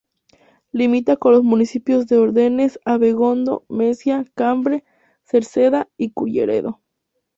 [0.71, 4.83] Limita con los municipios de Órdenes, Abegondo, Mesia, Cambre,
[5.21, 6.81] Cerceda y Culleredo.